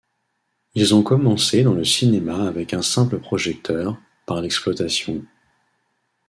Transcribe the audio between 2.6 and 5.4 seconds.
un simple projecteur, par l'exploitation.